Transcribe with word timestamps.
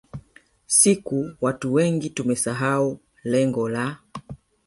siku 0.65 1.31
watu 1.41 1.73
wengi 1.73 2.09
tumesahau 2.09 2.99
lengo 3.23 3.69
la 3.69 3.97